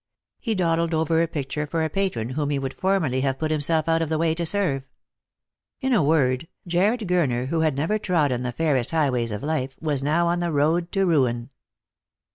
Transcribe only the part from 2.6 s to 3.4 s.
formerly have